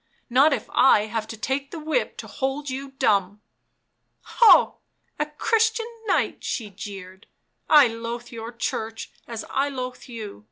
[0.41, 3.39] —not if I have to take the whip to hold you dumb
[4.39, 4.79] !""Ho!
[5.19, 7.27] a Christian knight!" she jeered."
[7.69, 10.39] I loathe your Church as I loathe you.